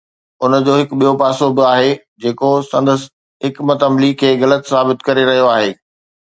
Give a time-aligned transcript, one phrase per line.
[0.43, 1.91] ان جو هڪ ٻيو پاسو به آهي
[2.25, 3.01] جيڪو سندس
[3.49, 5.71] حڪمت عملي کي غلط ثابت ڪري رهيو آهي.